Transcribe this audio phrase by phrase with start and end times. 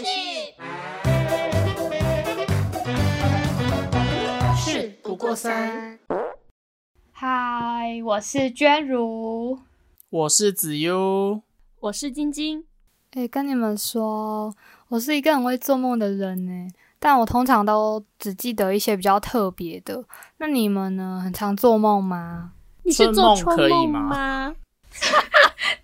[0.00, 0.54] 戏，
[4.56, 5.98] 事不过三。
[7.12, 9.58] 嗨，我是娟如，
[10.08, 11.42] 我是子悠，
[11.80, 12.64] 我是晶晶。
[13.10, 14.54] 哎，跟你们说，
[14.88, 20.02] 我是一个很会做梦的人呢，但我通常都只记得一些比较特别的。
[20.38, 21.20] 那你们呢？
[21.22, 22.52] 很常做梦吗？
[22.84, 24.54] 你是做春梦可以吗春梦吗？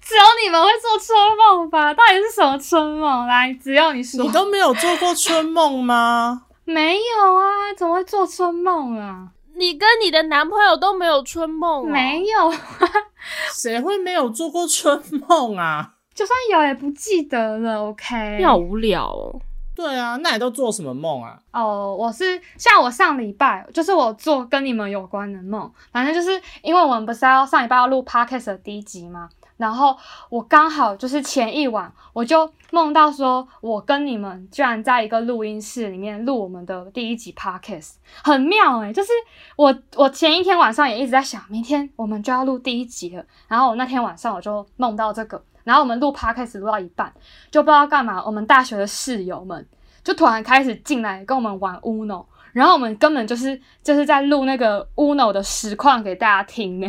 [0.07, 1.93] 只有你们会做春梦吧？
[1.93, 3.27] 到底是什么春梦？
[3.27, 4.31] 来，只要你说你。
[4.31, 6.43] 都没有做过春梦吗？
[6.65, 7.75] 没有啊？
[7.77, 9.29] 怎么会做春梦啊？
[9.57, 11.87] 你跟你的男朋友都没有春梦、哦？
[11.89, 12.53] 没有，
[13.53, 15.95] 谁会没有做过春梦啊？
[16.15, 17.89] 就算有也不记得了。
[17.89, 19.41] OK，你好无聊哦。
[19.75, 21.37] 对啊，那你都做什么梦啊？
[21.53, 29.97] 哦，我是像我上礼拜，就是我做跟你们有关的梦，反正就是因为我们不是要上礼拜要录 podcast 的第一集嘛，然后
[30.29, 39.11] 我刚好就是前一晚我就梦到说，我跟你们居然在一个录音室里面录我们的第一集 podcast，很妙诶、就是
[39.57, 47.13] 我我前一天晚上也一直在想，明天我们就要录第一集了，然后我那天晚上我就梦到这个，然后我们录 podcast 录到一半，
[47.51, 49.67] 就不知道干嘛，我们大学的室友们。
[50.05, 56.87] 就突然开始进来跟我们玩 Uno，然后我们根本就是就是在录那个 Uno 的实况给大家听呢，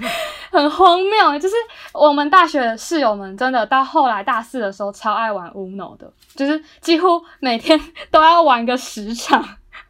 [0.54, 1.38] 很荒谬。
[1.38, 1.54] 就是
[1.92, 7.78] 我们大学室友们真的到后来大四的时候超爱玩 Uno 的，就是几乎每天
[8.10, 9.44] 都要玩个十场。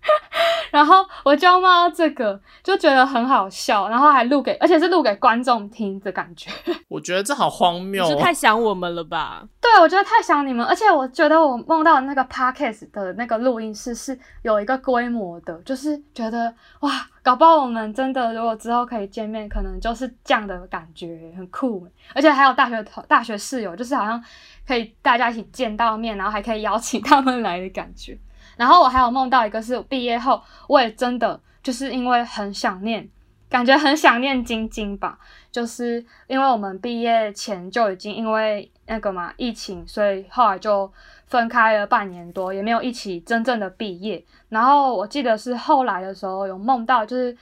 [0.71, 6.51] 然后我就梦到这个，就觉得很好笑，然后还录给，而且是录给观众听的感觉。
[6.89, 8.09] 我觉得这好荒谬、哦。
[8.09, 9.47] 是太想我们了吧？
[9.61, 16.91] 对，我觉得太想你们，而且我觉得我梦到的那个 podcast 的那个录音室是有一个规模的，就是觉得哇，
[17.23, 21.87] 搞不好我们真的如果之后可以见面，可能就是这样的感觉，很酷。
[22.15, 24.23] 而且还有大学同大学室友，就是好像
[24.67, 28.19] 可以大家一起见到面，然后还可以邀请他们来的感觉。
[28.57, 33.09] 然后我还有梦到一个是毕业后，我也真的就是因为很想念，
[33.49, 35.19] 感觉很想念晶晶吧，
[35.51, 40.93] 就是因为我们毕业前就已经因为那个嘛疫情，所以后来就
[41.27, 44.25] 分开了半年多，也没有一起真正的毕业。
[44.49, 47.33] 然后我记得是后来的时候有梦到，就是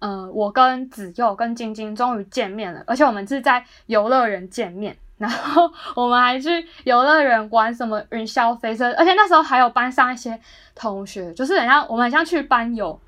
[0.00, 4.96] 嗯、呃我跟子佑跟晶晶终于见面了，而且我们是在游乐园见面。
[5.20, 6.48] 然后 我们还去
[6.84, 10.40] 游乐园玩什么云霄飞车，而且那时候还有班上一些
[10.74, 12.98] 同学，就是很像我们很像去班游，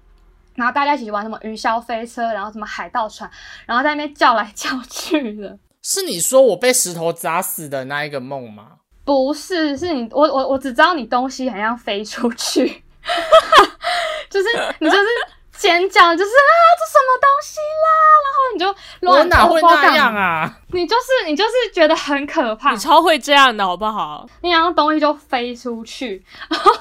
[0.54, 3.28] 然后大家一起玩什么云霄飞车，然后什么海盗船，
[3.64, 5.58] 然后在那边叫来叫去的。
[5.80, 8.72] 是你说我被石头砸死的那一个梦吗？
[9.04, 12.84] 不是，是你，我我我只知道你东西好像飞出去，
[14.28, 14.48] 就是
[14.78, 15.06] 你就是
[15.62, 17.86] 尖叫，就是啊，这什么东西啦，
[18.24, 18.66] 然后你就
[19.08, 19.94] 我乱哪会那？
[19.96, 20.58] 样啊？
[20.72, 24.28] 你就是你就是觉得很可怕你，超会这样的好不好？
[24.40, 26.72] 你然后东西就飞出去，然 后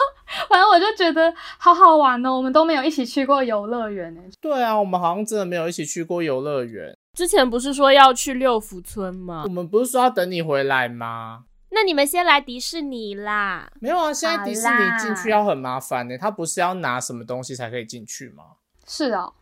[0.50, 4.22] 反正我就觉得好好玩哦，我们都没有一起去过游乐园呢。
[4.42, 6.98] 对啊，我们好像真的没有一起去过游乐园。
[7.14, 9.50] 之前不是说要去六福村吗我？
[9.50, 11.44] 们不是说要等你回来吗？
[11.74, 13.70] 那你们先来迪士尼啦。
[13.80, 18.44] 没有啊，现在迪士尼进去要很麻烦呢、他不是要拿什么东西才可以进去吗？
[18.94, 19.34] 是哦，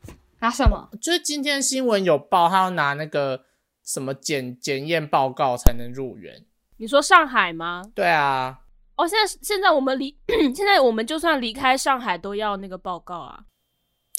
[0.42, 0.88] 拿什么？
[1.02, 3.46] 就是今天新闻有报，他要拿那个
[3.84, 6.46] 什么检检验报告才能入园。
[6.78, 7.82] 你说上海吗？
[7.96, 8.60] 对啊，
[8.96, 10.16] 哦，现在现在我们离
[10.56, 13.40] 现在我们就算离开上海都要那个报告啊。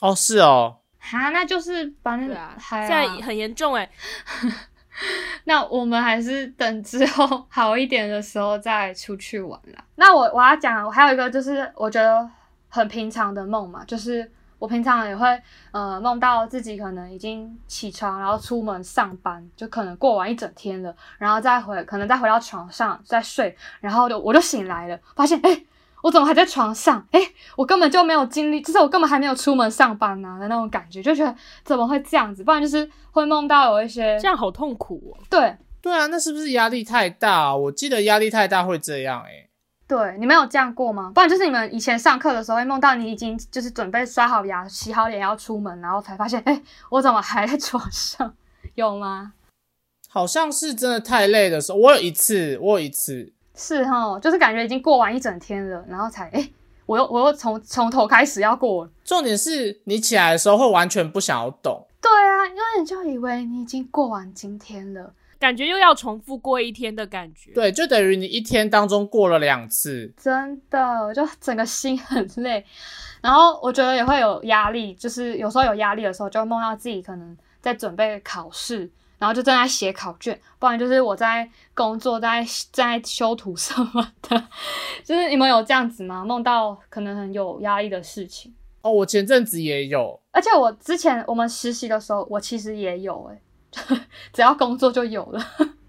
[0.01, 3.89] 哦是哦，哈，那就是把那个现在很严重哎、
[5.45, 9.85] 那我们还是等之后好一点的时候再出去玩啦。
[9.95, 12.29] 那我我要讲，我还有一个就是我觉得
[12.69, 14.29] 很平常的梦嘛，就是
[14.61, 15.27] 我平常也会
[15.73, 25.51] 呃梦到自己可能已经起床，然后出门上班，就可能过完一整天了，然后再回可能再回到床上再睡，然后就我就醒来了，发现哎。
[25.51, 25.67] 诶
[26.03, 27.07] 我怎么还在床上？
[27.11, 27.21] 哎，
[27.55, 32.43] 我根本就没有经历，就是我根本还没有出门上班啊、的那种感觉，就觉得怎么会这样子？
[32.43, 35.21] 不然就是会梦到有一些这样好痛苦哦。
[35.29, 37.55] 对对啊，那是不是压力太大？
[37.55, 39.50] 我记得压力太大会这样诶、
[39.91, 41.11] 对，你们有这样过吗？
[41.13, 48.33] 不然就是你们以前上课的时候会梦到你已经就是准备刷好牙、洗好脸要出门，然后才发现，哎，我怎么还在床上？
[48.77, 49.33] 有吗？
[50.09, 56.49] 好像是真的太累的时候，我有一次，我有一次，是哈，就是感觉已经过完一整天了，然后才，哎，
[56.87, 58.89] 我又我又从从头开始要过。
[59.05, 61.85] 重点是你起来的时候会完全不想要动。
[62.01, 65.13] 对啊，因为你就以为你已经过完今天了。
[65.41, 67.51] 感觉又要重复过一天的感觉。
[67.53, 70.13] 对，就等于你一天当中过了两次。
[70.17, 72.63] 真的，我就整个心很累，
[73.23, 78.89] 然后我觉得也会有压力，就是有时候有压力的时候，就会梦到自己可能在准备考试，
[79.19, 84.49] 然后就正在写考卷，不然就是我在工作，在在修图什么的。
[85.03, 86.23] 就是你们有这样子吗？
[86.23, 88.55] 梦到可能很有压力的事情？
[88.83, 93.39] 哦，我前阵子也有，而且我之前我们实习的时候，我其实也有诶、
[94.33, 95.41] 只要工作就有了，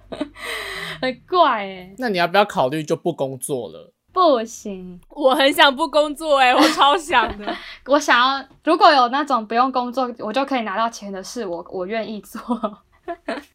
[1.01, 3.93] 很怪诶、那你要不要考虑就不工作了？
[4.13, 7.55] 不行，我很想不工作哎、我超想的。
[7.87, 12.41] 我想要如果有那种不用工作我就可以拿到钱的事，我我愿意做，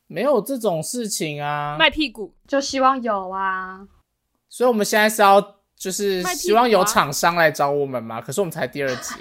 [0.06, 1.76] 没有这种事情啊。
[1.78, 3.86] 卖屁股，就希望有啊。
[4.48, 5.38] 所以我们现在是要
[5.76, 8.22] 就是希望有厂商来找我们嘛？
[8.22, 9.14] 可是我们才第二节，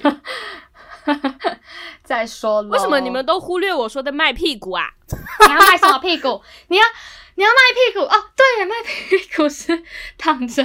[2.03, 4.85] 再说了为什么你们都忽略我说的卖屁股啊？
[5.47, 6.41] 你要卖什么屁股？
[6.69, 6.83] 你要
[7.35, 8.15] 你要卖屁股哦？
[8.35, 9.83] 对，卖屁股是
[10.17, 10.63] 躺着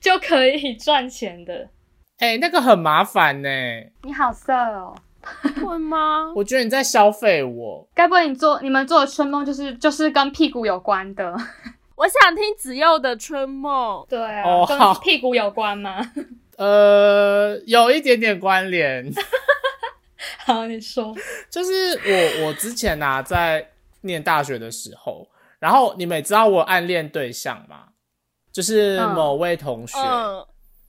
[0.00, 1.68] 就可以赚钱的。
[2.18, 3.48] 哎、那个很麻烦呢。
[4.02, 4.94] 你好色哦！
[5.64, 6.32] 会吗？
[6.34, 7.88] 我觉得你在消费我。
[7.94, 11.34] 该不会你做你们做的春梦就是就是跟屁股有关的？
[11.96, 14.04] 我想听子佑的春梦。
[14.08, 15.98] 对啊，跟屁股有关吗？
[16.58, 19.04] 呃，有一点点关联，
[20.44, 21.14] 好，你说。
[21.50, 21.70] 就是
[22.40, 23.66] 我我之前啊在
[24.02, 25.28] 念大学的时候，
[25.58, 27.88] 然后你们也知道我暗恋对象嘛，
[28.52, 30.46] 就是嗯某位同学，嗯，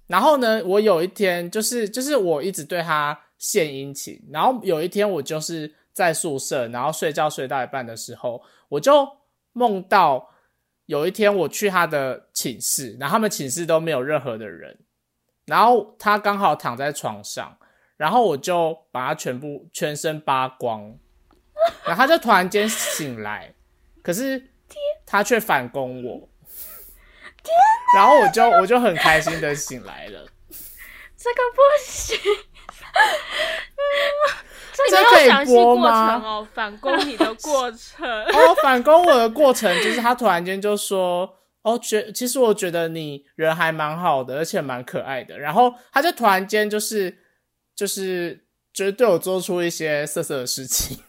[0.07, 9.07] 然后呢，我有一天就是就是我一直对他献殷勤，然后有一天我就是在宿舍，然后睡觉睡到一半的时候，我就
[9.51, 10.27] 梦到
[10.87, 14.77] 有一天我去他的寝室，然后他们寝室都没有任何的人，
[15.45, 17.55] 然后他刚好躺在床上，
[17.97, 20.97] 然后我就把他全部全身扒光，
[21.85, 23.53] 然后他就突然间醒来，
[24.01, 24.49] 可是
[25.05, 26.29] 他却反攻我。
[27.95, 30.25] 然后我就我就很开心的醒来了，
[31.15, 32.17] 这个不行，
[34.73, 38.07] 这可以们有详细过播吗程哦，反攻你的过程。
[38.33, 47.15] 哦，反攻我的过程就是他突然间就说：“哦，觉其实我觉得你人还蛮好的，而且蛮可爱的。”然后他就突然间就是
[47.75, 50.99] 就是就是对我做出一些色色的事情。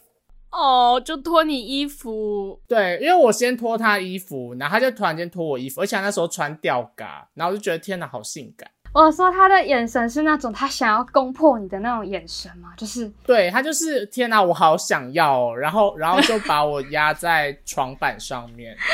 [0.50, 8.70] 哦，就脱你衣服，对，因为我先脱他衣服，然后他就突然间脱我衣服，而且他那时候穿吊嘎，然后我就觉得天哪，好性感。
[8.92, 18.76] 我说他的眼神是那种他想要攻破你的那种眼神吗，就是对他就是天哪，我好想要、哦，然后然后就把我压在床板上面。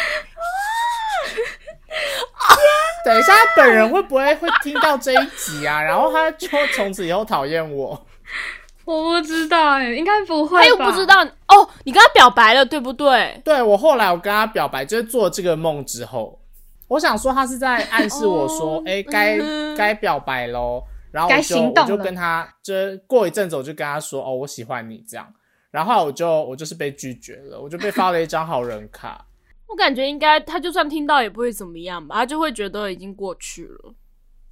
[3.04, 5.80] 等一下，他本人会不会会听到这一集啊？
[5.82, 8.06] 然后他就从此以后讨厌我。
[8.84, 13.40] 我不知道哎，应该不会吧，他又不知道哦，你跟他表白了，对不对？
[13.44, 16.40] 对我后来我跟他表白，就是做这个梦之后，
[16.88, 20.82] 我想说他是在暗示我说哦，哎、该嗯该表白喽。
[21.12, 25.26] 然后我该就我就跟他，就是过一阵子我就跟他说，哦，我喜欢你这样。
[25.72, 29.24] 然后我就我就是被拒绝了，我就被发了一张好人卡。
[29.70, 33.94] 我感觉应该他就算听到也不会怎么样吧，他就会觉得已经过去了。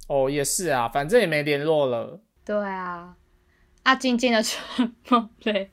[0.07, 2.21] 哦，也是啊，反正也没联络了。
[2.45, 3.15] 对啊，
[3.83, 5.69] 啊，静静的春梦对，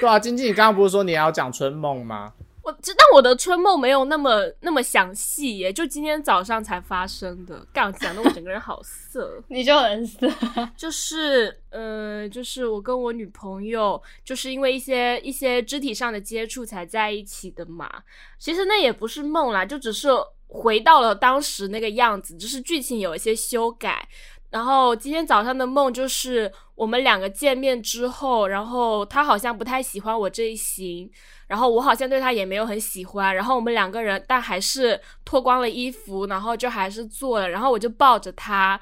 [0.00, 2.34] 对啊，静静，你刚刚不是说你要讲春梦吗？
[2.70, 7.66] 我知道我的春梦没有那么那么详细耶，就今天早上才发生的。
[7.72, 10.28] 刚讲的我整个人好色， 你就很色，
[10.76, 17.90] 就是呃，就是我跟我女朋友就是因为一些一些肢体上的接触才在一起的嘛。
[18.38, 20.08] 其实那也不是梦啦，就只是
[20.46, 24.08] 回到了当时那个样子，只是剧情有一些修改。
[24.50, 31.10] 然后今天早上的梦就是我们两个见面之后，然后他好像不太喜欢我这一型，
[31.46, 38.80] 然后我好像对他也没有很喜欢，然后我们两个人但还是脱光了衣服，然后就还是做了，然后我就抱着他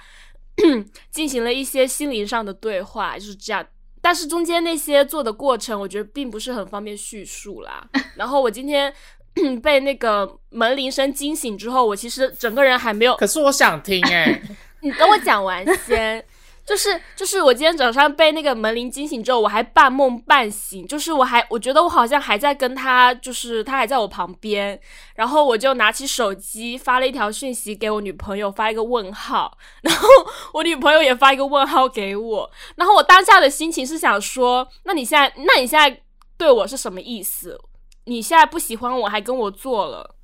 [1.10, 3.64] 进行了一些心灵上的对话，就是这样。
[4.00, 7.86] 但是中间那些做的过程，我觉得并不是很方便叙述啦。
[8.16, 8.92] 然后我今天
[9.62, 14.40] 被那个门铃声惊醒之后，我其实整个人还没有可是我想听哎、
[14.80, 16.24] 你等我讲完先。
[16.66, 24.78] 就是就是我今天早上被那个门铃惊醒之后，我还半梦半醒，就是我还我觉得我好像还在跟他，就是他还在我旁边，
[25.14, 30.06] 然后我就拿起手机发了一条讯息给我女朋友，发一个问号，然后
[30.52, 36.02] 我女朋友也发一个问号给我，然后我当下的心情是想说，那你现在那你现在
[36.36, 37.58] 对我是什么意思？
[38.04, 40.16] 你现在不喜欢我还跟我做了。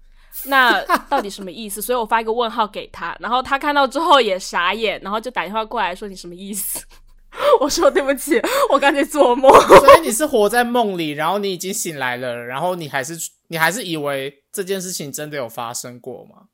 [0.47, 1.81] 那到底什么意思？
[1.83, 6.85] 所以我发一个问号给他，然后他看到之后也傻眼，然后就打电话过来说你什么意思？
[7.61, 9.51] 我说对不起，我刚才做梦。
[9.53, 13.15] 所以你是活在梦里，然后你已经醒来了，然后你还是
[13.49, 16.45] 你还是以为这件事情真的有发生过吗？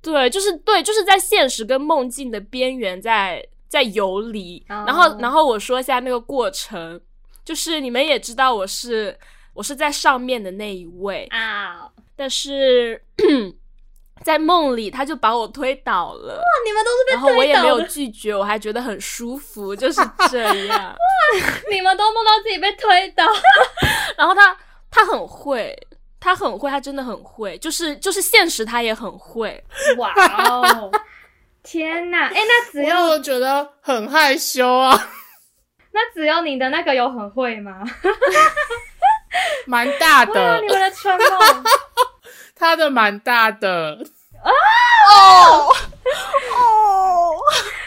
[0.00, 4.64] 对，就是对，就是在现实跟梦境的边缘在在游离。
[4.68, 6.98] 哦然后，然后我说一下那个过程，
[7.44, 9.18] 就是你们也知道我是
[9.52, 11.90] 我是在上面的那一位，啊！
[12.16, 13.00] 但是
[14.22, 20.78] 在梦里他就把我推倒了，哇你们都是被然后我也没有拒绝，我还觉得很舒服，就是这样。
[20.78, 20.96] 哇
[21.70, 23.24] 你们都梦到自己被推倒，
[24.16, 24.56] 然后他
[24.90, 25.76] 他很会，
[26.18, 29.62] 他很会，他真的很会，就是就是现实他也很会。
[29.98, 30.12] 哇
[30.48, 30.90] 哦！
[31.62, 35.10] 天哪，哎、那只有我觉得很害羞啊，
[35.92, 37.84] 那只有你的那个有很会吗？
[39.66, 41.64] 蛮大的你，们的春梦，
[42.56, 43.98] 他的蛮大的
[44.42, 44.50] 啊。
[45.08, 45.72] 哦
[46.56, 47.32] 哦，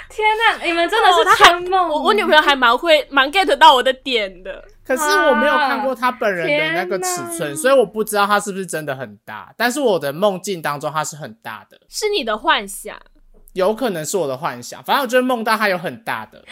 [0.09, 4.63] 天哪，你们真的是春梦、我我女朋友还蛮会蛮 get 到我的点的。
[4.85, 9.53] 可是我没有看过他本人的那个尺寸，所以我不知道他是不是真的很大。
[9.55, 12.97] 但是我的梦境当中他是很大的，是你的幻想，
[13.53, 14.83] 有可能是我的幻想。
[14.83, 16.43] 反正我就是梦到他有很大的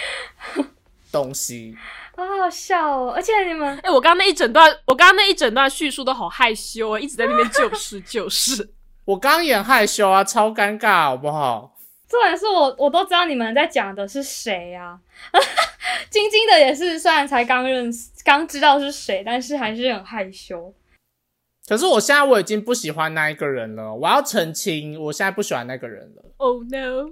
[1.12, 1.76] 东西。
[2.18, 3.14] 好好笑哦！
[3.16, 8.74] 而且你们哎、我刚刚那一整段，我刚刚那一整段叙述都好害羞啊，一直在那边就是就是。
[9.06, 11.74] 我刚刚也很害羞啊，超尴尬，好不好？
[12.10, 15.00] 重点是我我都知道你们在讲的是谁啊。
[16.10, 20.74] 晶晶的也是，虽然才刚认识，刚知道是谁，但是还是很害羞。
[21.68, 26.24] 可是我现在我已经不喜欢那一个人了，我要澄清，我现在不喜欢那个人了。
[26.38, 27.12] Oh no！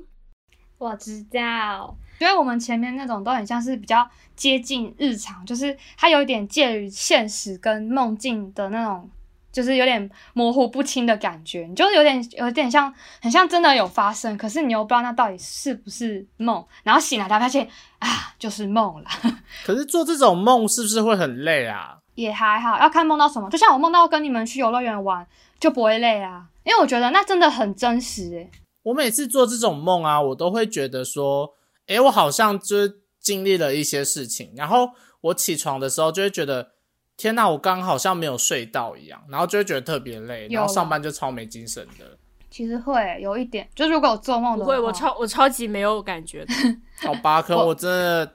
[0.78, 9.10] 我知道，觉得我们前面那种都很像是比较接近日常，就是它有一点介于现实跟梦境的那种，
[9.52, 17.68] 就是有点模糊不清的感觉，你就有点有点像，很像真的有发生，可是你又不知道那到底是不是梦，然后醒来才发现
[18.00, 18.08] 啊，
[18.38, 19.06] 就是梦了。
[19.66, 21.98] 可是做这种梦是不是会很累啊？
[22.16, 23.50] 也还好，要看梦到什么。
[23.50, 25.26] 就像我梦到跟你们去游乐园玩，
[25.60, 28.50] 就不会累啊，因为我觉得那真的很真实诶。
[28.84, 31.54] 我每次做这种梦啊，我都会觉得说，
[31.88, 34.90] 诶，我好像就是经历了一些事情，然后
[35.22, 36.72] 我起床的时候就会觉得，
[37.18, 42.18] 天呐，我刚刚好像没有睡到一样，然后就会觉得特别累，然后上班就超没精神的。
[42.50, 46.54] 其实会有一点，就如果我做梦的话，不会，我超我超级没有感觉的。
[47.06, 48.34] 好吧，可我真的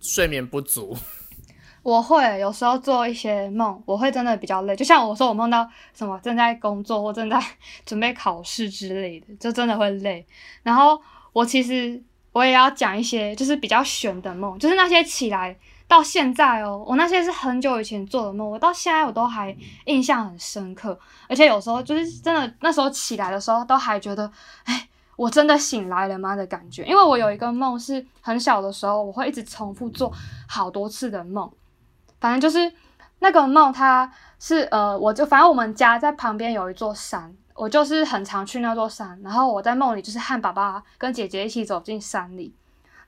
[0.00, 0.96] 睡眠不足。
[1.82, 4.74] 我会有时候做一些梦，我会真的比较累。
[4.74, 7.40] 就像我说，我梦到什么正在工作或正在
[7.86, 10.24] 准备考试之类的，就真的会累。
[10.62, 11.00] 然后
[11.32, 12.00] 我其实
[12.36, 15.56] 我也要讲一些就是比较悬的梦，就是那些起来
[15.88, 20.98] 到现在哦，我那些是很久以前做的梦，我到现在我都还印象很深刻。
[21.30, 24.30] 而且有时候就是真的那时候起来的时候，都还觉得，
[24.64, 26.84] 哎，我真的醒来了吗的感觉。
[26.84, 30.12] 因为我有一个梦是很小的时候，我会一直重复做
[30.46, 31.50] 好多次的梦。
[32.20, 32.70] 反正就是
[33.20, 42.54] 那个梦，它是呃，我就反正我们家在旁边有一座山，我就是很常去那座山，然后我在梦里就是和爸爸跟姐姐一起走进山里，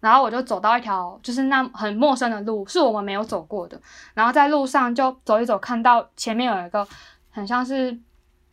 [0.00, 3.80] 然后我就走到一条就是那很陌生的路，是我们没有走过的，
[4.14, 6.86] 然后在路上就走一走，看到前面有一个
[7.30, 7.98] 很像是。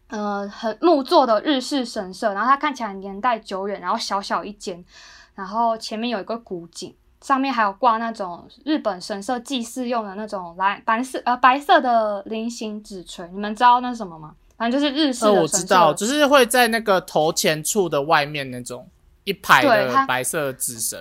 [0.07, 4.85] 呃，很木做的日式神社，然后它看起来年代久远，然后小小一间，
[5.33, 14.35] 然后前面有一个古井，上面还有挂那种日本神社祭祀用的那种蓝白色呃白色的菱形纸锤，你们知道那是什么吗？
[14.57, 15.25] 反正就是日式。
[15.29, 18.87] 我知道，就是会在那个头前处的外面那种
[19.23, 20.99] 一排的白色纸绳。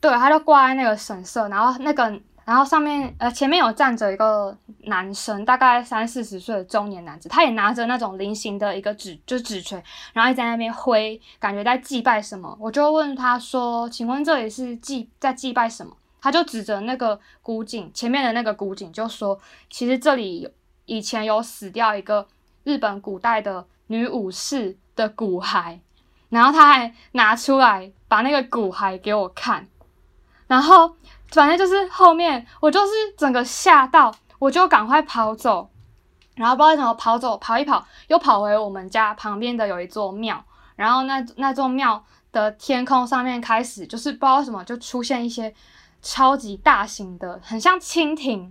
[0.00, 2.02] 对，它就挂在那个神社，然后那个，
[2.44, 9.80] 然后上面呃前面有站着一个男生，大概三四十岁的中年男子，他也拿着那种菱形的一个纸，就纸锤，
[10.12, 12.58] 然后一直在那边挥，感觉在祭拜什么。
[12.60, 19.38] 我就问他说：“请问这里是祭在祭拜什么？”他就指着那个古井前面的那个古井，就说
[19.70, 20.50] ：“其实这里有
[20.86, 22.26] 以前有死掉一个
[22.64, 25.80] 日本古代的女武士的骨骸。”
[26.30, 29.68] 然后他还拿出来把那个骨骸给我看，
[30.46, 30.96] 然后
[31.28, 35.68] 反正就是后面我就是整个吓到，我就赶快跑走，
[36.36, 40.42] 然后不知道为什么跑走跑一跑，又跑回我们家旁边的有一座庙，
[40.74, 42.02] 然后那那座庙
[42.32, 45.54] 的天空上面开始就是不知道什么就出现一些
[46.00, 48.50] 超级大型的，很像蜻蜓，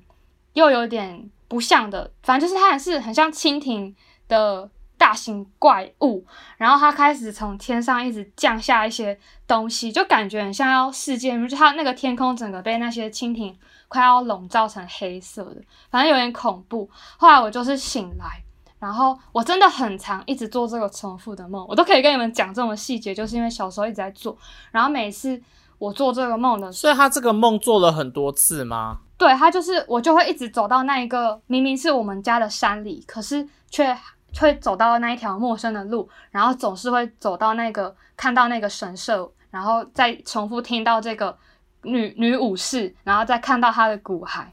[0.54, 3.94] 又有点不像的，反正就是它还是很像蜻蜓
[4.30, 13.54] 的大型怪物，然后它开始从天上一直降下一些东西，就感觉很像要世界末日，它那个天空整个被那些蜻蜓
[13.90, 16.90] 快要笼罩成黑色的，反正有点恐怖。
[17.18, 18.42] 后来我就是醒来，
[18.80, 24.38] 然后我真的很常一直做这个重复的梦，我都可以跟你们讲这么细节，就是因为小时候一直在做，
[24.72, 25.42] 然后每次
[25.82, 26.72] 我做这个梦的。
[26.72, 29.00] 所以他这个梦做了很多次吗？
[29.18, 33.98] 对，他就是我就会一直走到那一个明明是我们家的山里，可是却
[34.40, 41.36] 会走到那一条陌生的路，然后总是会走到那个看到那个神社，然后再重复听到这个
[41.82, 44.46] 女女武士，然后再看到她的骨骸，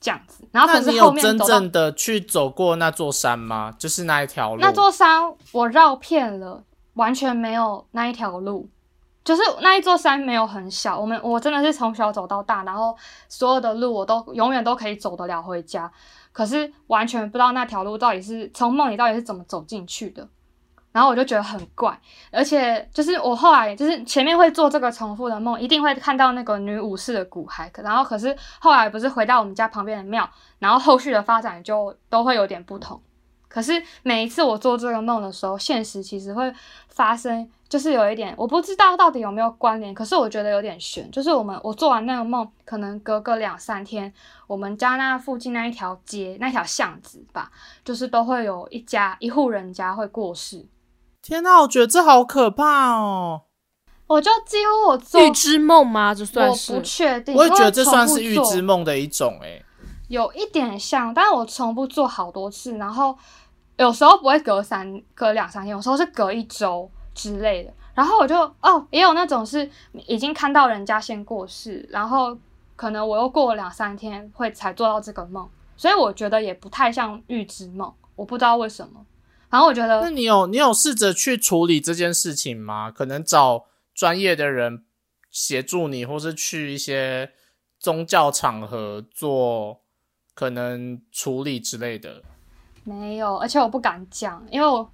[0.00, 0.48] 这样子。
[0.52, 3.72] 然后可是那你有后面真正的去走过那座山吗？
[3.76, 4.60] 就是那一条路？
[4.60, 6.62] 那座山我绕遍了，
[6.94, 8.68] 完全没有那一条路，
[9.24, 10.98] 就是那一座山没有很小。
[10.98, 12.96] 我们我真的是从小走到大，然后
[13.28, 15.90] 所有的路我都永远都可以走得了回家，
[16.32, 20.26] 可是完全不知道那条路到底是从梦里到底是怎么走进去的。
[20.92, 21.96] 然后我就觉得很怪，
[22.32, 33.00] 而且就是我后来就是前面会做这个重复的梦，一定会看到那个女武士的骨骸，然后可是后来不是回到我们家旁边的庙，然后后续的发展就都会有点不同。
[33.50, 36.50] 可是每一次我做这个梦的时候，现实其实会
[36.88, 41.10] 发生，就是有一点我不知道到底有没有关联，可是我觉得有点悬。
[41.10, 44.12] 就是我们我做完那个梦，可能隔个两三天，
[44.46, 47.50] 我们家那附近那一条街那条巷子吧，
[47.84, 50.64] 就是都会有一家一户人家会过世。
[51.20, 53.42] 天哪，我觉得这好可怕哦！
[54.06, 56.14] 我就几乎我做预知梦吗？
[56.14, 59.64] 这算是我不确定，我也觉得这算是预知梦的一种诶。
[60.08, 63.16] 有一点像，但是我重复做好多次，然后
[63.80, 67.72] 有时候不会隔三隔两三天，有时候是隔一周之类的。
[67.94, 69.68] 然后我就哦，也有那种是
[70.06, 72.36] 已经看到人家先过世，然后
[72.76, 79.06] 可能我又过了两三天会才做到这个梦，所以我觉得也不太像预知梦，我不知道为什么。
[79.48, 82.90] 然后我觉得那你有你有试着去处理这件事情吗？
[82.90, 84.84] 可能找专业的人
[85.30, 87.32] 协助你，或是去一些
[87.78, 89.80] 宗教场合做
[90.34, 92.22] 可能处理之类的。
[92.94, 94.90] 没有，而且我不敢讲，因为我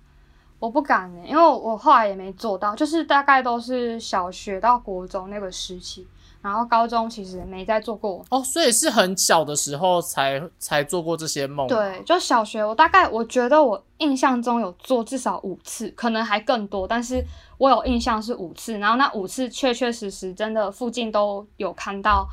[0.59, 6.07] 我不敢呢，因为我后来也没做到，就是大概都是小学到国中那个时期，
[6.41, 8.25] 然后高中其实没再做过。
[8.31, 11.67] 哦，所以是很小的时候才才做过这些梦。
[11.67, 17.23] 对，，就小学，我大概我觉得我印象中有做至少五次，可能还更多，但是
[17.59, 22.27] 我有印象是五次，然后那五次确确实实真的附近都有看到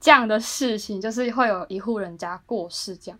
[0.00, 3.18] 这样的事情，就是会有一户人家过世这样，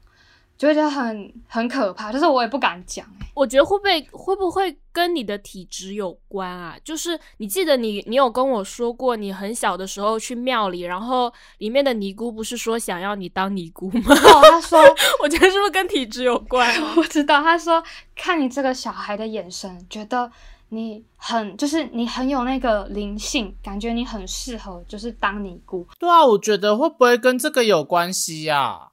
[0.61, 6.77] 就会觉得很很可怕，就是我也不敢讲哎、我觉得会不会会不会跟你的体质有关啊？
[6.85, 14.15] 就是你记得你你有跟我说过，你很小的时候去庙里，然后里面的尼姑不是说想要你当尼姑吗？
[14.15, 14.79] 哦，他说
[15.23, 16.93] 我觉得是不是跟体质有关啊？
[16.99, 17.83] 我知道，他说
[18.15, 20.31] 看你这个小孩的眼神，觉得
[20.69, 25.87] 你很就是你很有那个灵性，感觉你很适合就是当尼姑。
[25.99, 28.89] 对啊，我觉得会不会跟这个有关系呀、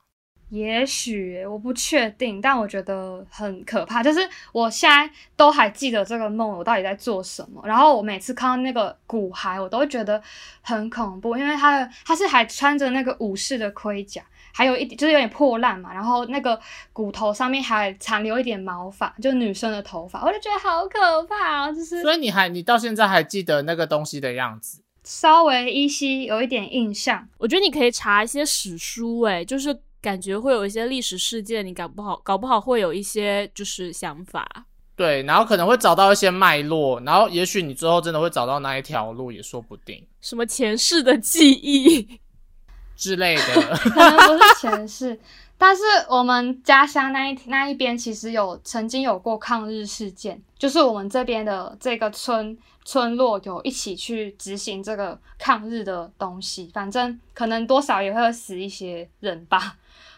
[0.50, 4.02] 也许我不确定，但我觉得很可怕。
[4.02, 4.20] 就是
[4.54, 7.62] 我现在都还记得这个梦，我到底在做什么。
[7.66, 10.22] 然后我每次看到那个骨骸，我都会觉得
[10.62, 16.58] 很恐怖，因为他的他是还穿着那个武士的盔甲，还有一点就是有点破烂嘛，然后那个
[16.94, 21.72] 骨头上面还残留一点毛发，就女生的头发，我就觉得好可怕啊！
[21.72, 24.82] 就是所以你还你到现在还记得那个东西的样子？
[25.04, 27.26] 稍微依稀有一点印象。
[27.38, 29.74] 我觉得你可以查一些史书、欸，就是
[30.08, 34.48] 感觉会有一些历史事件，你搞不好搞不好会有一些就是想法。
[34.96, 42.08] 对，然后可能会找到一些脉络，然后也许你最后真的会找到那一条路，也说不定什么前世的记忆，
[42.96, 43.78] 之类的。
[43.78, 45.20] 可能不是前世，
[45.58, 59.76] 但是我们家乡那一那一边其实有曾经有过抗日事件，就是我们这边的这个村村落有一起去执行这个抗日的东西，反正可能多少也会死一些人吧，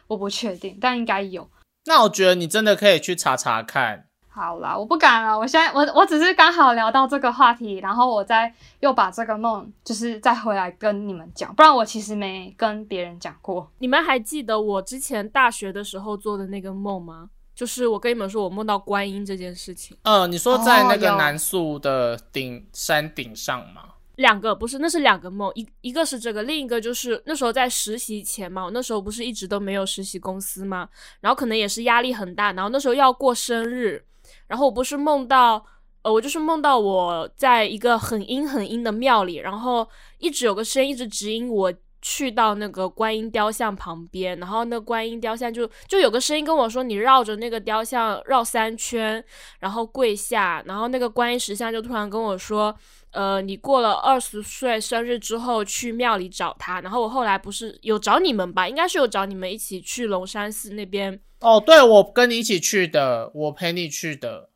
[0.09, 1.49] 我不确定，但应该有。
[1.85, 4.05] 那我觉得你真的可以去查查看。
[4.27, 5.37] 好啦，我不敢了。
[5.37, 13.69] 我现在我我只是刚好聊到这个话题，然后我再又把这个梦就是再回来跟你们讲，不然我其实没跟别人讲过。
[13.79, 17.29] 你们还记得我之前大学的时候做的那个梦吗？
[17.55, 23.81] 就是我跟你们说我梦到观音这件事情，嗯，你说在那个南宿的顶山顶上吗？
[24.19, 30.89] 两个不是，那是两个梦，一一个是这个，另一个就是那时候在实习前嘛，我那时候不是一直都没有实习公司嘛，
[31.21, 34.03] 然后可能也是压力很大，然后那时候要过生日，
[34.47, 35.65] 然后我不是梦到，
[36.01, 49.23] 呃，我就是梦到我在一个很阴很阴的庙里，然后一直有个声音一直指引我去到那个观音雕像旁边，然后那观音雕像就就有个声音跟我说，你绕着那个雕像绕三圈，
[49.59, 52.75] 然后跪下，然后那个观音石像就突然跟我说。
[53.11, 58.69] 呃，你过了二十岁生日之后去庙里找他，然后我后来不是有找你们吧？
[58.69, 61.19] 应该是有找你们一起去龙山寺那边。
[61.39, 64.51] 哦，对，我跟你一起去的，我陪你去的。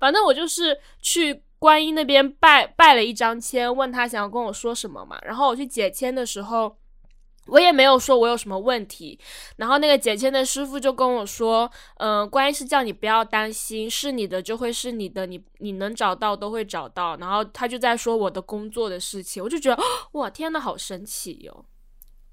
[0.00, 5.18] 反正我就是去观音那边拜拜了一张签，问他想要跟我说什么嘛。
[5.20, 6.78] 然后我去解签的时候，
[7.48, 9.18] 我也没有说我有什么问题。
[9.56, 17.16] 然后那个解签的师傅就跟我说，嗯、观音是叫你不要担心，是你的就会是你的，你你能找到都会找到。
[17.16, 19.82] 然后他就在说我的工作的事情，我就觉得
[20.12, 21.64] 哇，天呐，好神奇哟、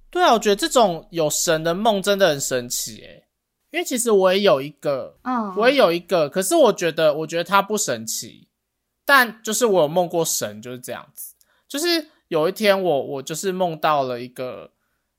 [0.10, 3.28] 对啊，我觉得这种有神的梦真的很神奇诶，
[3.71, 8.47] 因为其实我也有一个，嗯，我也有一个，可是我觉得，我觉得它不神奇，
[9.06, 11.36] 但就是我有梦过神，就是这样子。
[11.67, 14.71] 就是有一天我我就是梦到了一个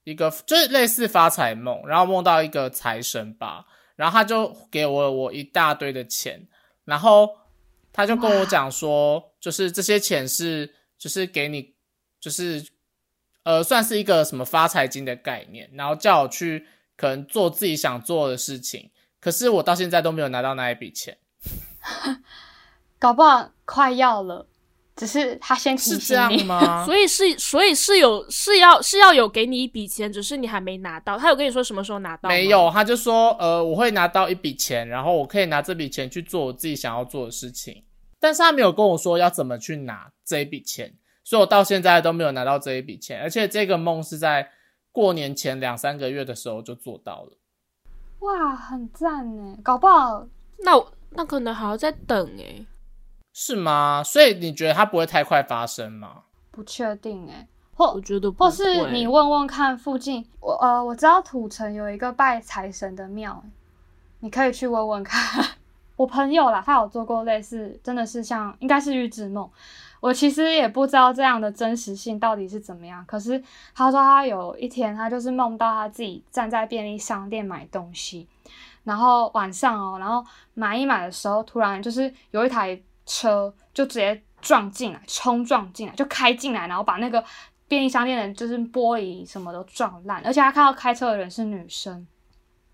[0.07, 3.67] 一个，就是类似发财梦，然后梦到一个财神吧，
[3.97, 6.47] 然后他就给我我一大堆的钱，
[6.85, 7.29] 然后
[7.93, 11.75] 他就跟我讲说，就是这些钱是就是给你，
[12.21, 12.65] 就是
[13.43, 21.19] 呃算是一个什么发财金的概念，然后叫我去可能做自己想做的事情，可是我到现在都没有拿到那一笔钱，
[23.01, 24.47] 搞不好快要了，
[24.97, 26.45] 只是他先提是这样醒你。
[26.45, 26.85] 吗？
[26.87, 31.17] 所以是所以是有是要是要有给你一笔钱，只是你还没拿到。
[31.19, 32.35] 他有跟你说什么时候拿到吗？
[32.35, 37.85] 没有，他就说，呃，我会拿到一笔钱，然后我可以拿这笔钱去做我自己想要做的事情，
[38.19, 44.51] 但是他没有跟我说要怎么去拿这一笔钱，所以我到现在都没有拿到这一笔钱，而且这个梦是在
[44.91, 47.37] 过年前两三个月的时候就做到了。
[48.21, 49.59] 哇，很赞呢！
[49.63, 50.27] 搞不好
[50.61, 52.65] 那我那可能还要再等哎、
[53.39, 54.03] 是吗？
[54.03, 56.23] 所以你觉得它不会太快发生吗？
[56.51, 63.45] 不确定哎，或我觉得不或是你问问看附近，我呃我知道土城有一个拜财神的庙，
[64.21, 65.45] 你可以去问问看。
[65.97, 69.47] 我朋友啦，他有做过类似，真的是像应该是预知梦。
[70.01, 73.43] 我其实也不知道这样的真实性到底是怎么样，可是
[73.75, 78.27] 他说他有一天他就是梦到他自己站在便利商店买东西，
[78.85, 87.25] 然后晚上哦，然后买一买的时候，突然就是有一台车就直接撞进来，冲撞进来，就开进来，然后把那个
[87.67, 92.07] 便利商店的就是玻璃什么都撞烂，而且他看到开车的人是女生。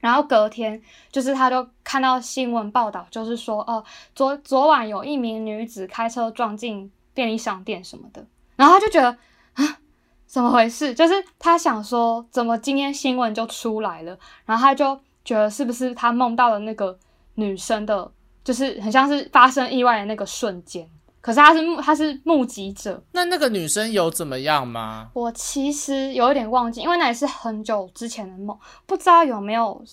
[0.00, 3.84] 然后隔天，就是他就看到新闻报道，就是说，哦，
[4.16, 9.16] 昨昨晚有一名女子开车撞进便利商店什么的，然后他就觉得
[9.52, 9.78] 啊，
[10.26, 10.92] 怎么回事？
[10.92, 14.18] 就是他想说，怎么今天新闻就出来了？
[14.44, 16.98] 然后他就觉得是不是他梦到了那个
[17.36, 18.10] 女生的，
[18.44, 20.88] 就是很像是发生意外的那个瞬间。
[21.20, 25.08] 可是他是目他是目击者，那那个女生有怎么样吗？
[25.14, 29.84] 我其实有一点忘记，因为那也是很久之前的梦，不知道有没有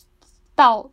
[0.55, 0.89] 到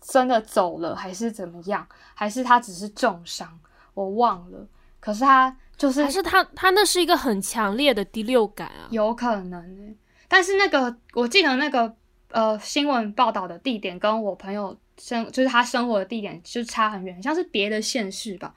[0.00, 3.58] 真的走了，还是怎么样，还是他只是重伤，
[3.94, 4.64] 我忘了。
[5.00, 8.86] 可是他就是还是他他那是一个很强烈的第六感啊。
[8.90, 9.96] 有可能欸
[10.28, 11.92] 但是那个我记得那个
[12.30, 18.54] 呃新闻报道的地点跟我朋友生就是他生活的地点就差很远，像是别的县市吧。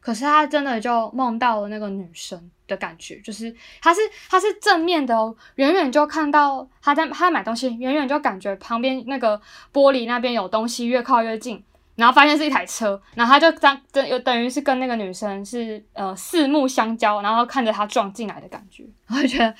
[0.00, 9.40] 可是他真的就梦到了那个女生的感觉，就是他是他是正面的哦，远远就看到他在他在买东西，远远就感觉旁边那个
[9.72, 11.62] 玻璃那边有东西，越靠越近，
[11.94, 19.54] 然后发现是一台车，然后他就当等有等于是跟那个女生是呃四目相交，然后看着他撞进来的感觉， 我就觉得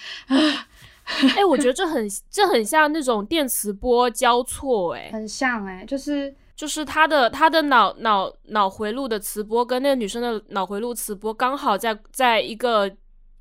[1.37, 12.91] 哎、我觉得这很这很像那种电磁波交错、哎，很像哎、就是就是他的他的脑脑脑回路的磁波跟那个女生的脑回路磁波刚好在在一个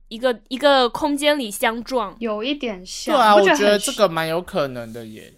[0.07, 2.15] 一个一个空间里相撞。
[2.19, 3.15] 有一点像。
[3.15, 5.31] 对啊，我觉得这个蛮有可能的耶。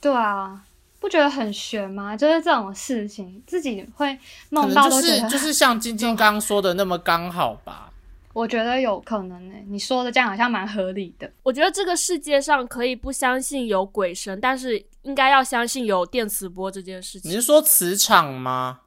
[0.00, 0.62] 对啊，
[1.00, 2.16] 不觉得很悬吗？
[2.16, 7.89] 就是这种事情，自己会可梦到都觉得，是就是像晶晶刚 刚说的那么刚好吧。
[8.32, 11.30] 我觉得有可能呢、你说的这样好像蛮合理的。
[11.42, 17.30] 我觉得这个世界上可以不相信有鬼神，但是应该要相信有电磁波这件事情。
[17.30, 18.80] 你是说磁场吗？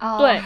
[0.00, 0.42] 哦，对，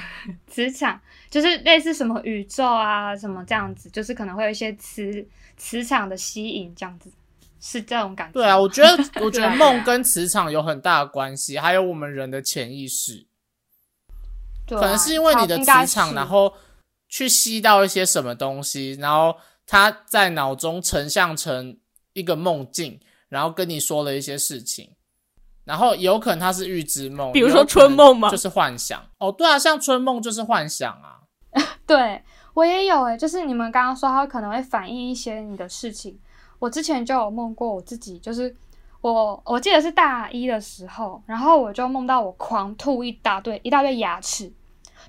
[0.47, 7.11] 磁场就是类似什么宇宙啊，什么这样子，就是可能会有一些磁磁场的吸引，这样子
[7.61, 8.33] 是这种感觉。
[8.33, 13.27] 对啊，我觉得我觉得 梦跟磁场有很大的关系，还有我们人的潜意识，
[14.67, 16.53] 对啊可能是因为你的磁场，然后
[17.13, 21.77] 去吸到一些什么东西，然后他在脑中成像成
[22.15, 22.99] 一个梦境，
[23.29, 24.89] 然后跟你说了一些事情。
[25.65, 29.05] 然后有可能它是预知梦，比如说春梦吗就是幻想。
[29.19, 31.21] 哦，对啊，像春梦就是幻想啊。
[31.87, 32.23] 对
[32.55, 36.19] 我也有诶、就是你们刚刚说它可能会反映一些你的事情。
[36.59, 38.57] 我之前就有梦过我自己，就是
[39.03, 44.51] 我我记得是大一的时候，然后我就梦到我狂吐一大堆一大堆牙齿，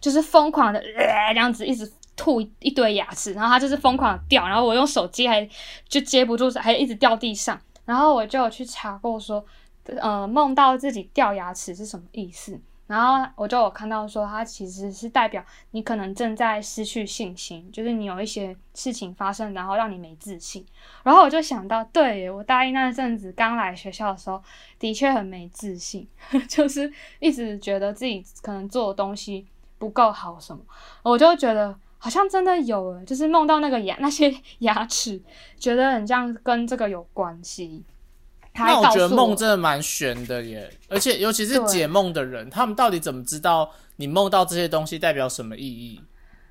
[0.04, 5.48] 就是疯狂的、呃、这样子一直吐一堆牙齿，然后它就是疯狂的掉，然后我用手机还
[5.88, 9.44] 就接不住，还一直掉地上，然后我就有去查过说，
[9.86, 12.60] 呃，梦到自己掉牙齿是什么意思。
[12.86, 20.64] 然后我就有看到说，它其实是代表你可能正在失去信心，就是你有一些事情发生，然后让你没自信。
[21.02, 24.44] 然后我就想到，对我大一那阵子刚来学校的时候，
[24.78, 26.06] 的确很没自信，
[26.48, 29.48] 就是一直觉得自己可能做的东西
[29.84, 30.64] 不够好什么，
[31.04, 35.22] 我就觉得好像真的有诶，就是梦到那个牙那些牙齿，
[35.60, 37.84] 觉得很像跟这个有关系。
[38.56, 46.02] 那我觉得梦真的蛮悬的耶，而且尤其是解梦的人，他们到底怎么知道你梦到这些东西代表什么意义？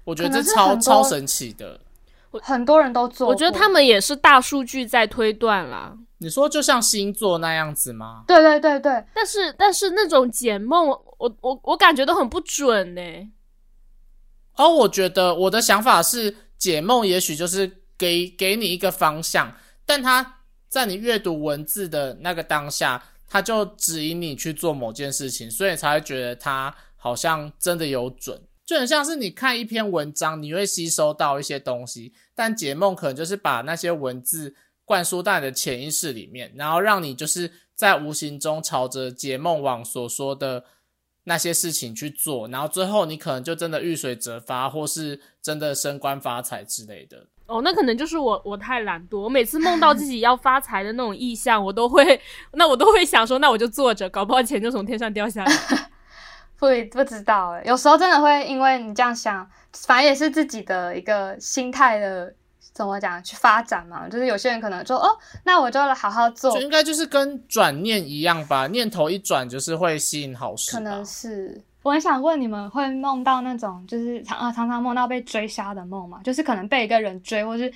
[0.05, 1.81] 我觉得这超超神奇的。
[2.40, 5.97] 很多人都做，我觉得他们也是大数据在推断啦。
[6.18, 8.25] 你说就像星座那样子吗？
[8.29, 13.03] 对对对对，但是但是那种解梦，我我我感觉都很不准呢。
[14.55, 19.53] 而我觉得我的想法是，解梦也许就是给给你一个方向，
[19.85, 28.40] 但他在你阅读文字的那个当下，他就指引你去做某件事情，所以才会觉得他好像真的有准。
[28.72, 34.54] 就很像是你看一篇文章，你会吸收到一些东西，但解梦可能就是把那些文字
[34.87, 40.64] 灌输到你的潜意识里面，然后让你就是在无形中朝着解梦网所说的
[41.24, 47.26] 那些事情去做，然后最后你可能就真的遇水则发，或是真的升官发财之类的。
[47.46, 52.18] 哦，那可能就是我我太懒惰，我每次梦到自己要发财的那种意象，我都会，
[52.54, 55.52] 那我都会想说，那我就坐着，搞不好钱就从天上掉下来。
[56.62, 62.33] 不不知道哎，有时候真的会因为你这样想，反正也是自己的一个心态的
[62.72, 64.09] 怎么讲去发展嘛。
[64.09, 65.09] 就是有些人可能说哦，
[65.42, 70.70] 那我就好好做，就应该就是跟转念一样吧，念头一转就是会吸引好事。
[70.70, 76.20] 可能是，我很想问你们会梦到那种就是常啊常常梦到被追杀的梦吗？
[76.22, 77.72] 就是可能被一个人追，或是。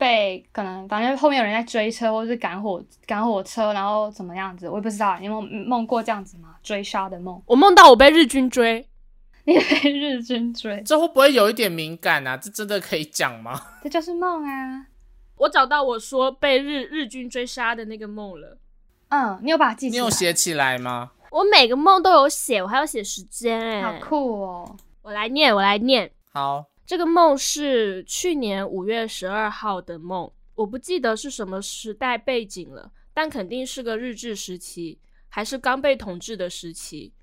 [0.00, 5.18] 被可能反正后面有人在追车，或者是赶火赶火车，然后怎么样子，我也不知道。
[5.18, 6.56] 你有梦过这样子吗？
[6.62, 7.40] 追杀的梦？
[7.44, 8.88] 我梦到我被日军追，
[9.44, 12.34] 你被日军追，这会不会有一点敏感啊？
[12.34, 13.60] 这真的可以讲吗？
[13.84, 14.86] 这就是梦啊！
[15.36, 18.56] 我找到我说被日日军追杀的那个梦了。
[19.10, 19.90] 嗯，你有把它记？
[19.90, 21.10] 你有写起来吗？
[21.30, 24.76] 我每个梦都有写，我还要写时间哎，好酷哦！
[25.02, 26.10] 我来念，我来念。
[26.32, 26.69] 好。
[26.90, 34.98] 这个梦是去年五月十二号的梦，我不记得是什么时代背景了，但肯定是个日治时期，
[35.28, 37.14] 还是刚被统治的时期。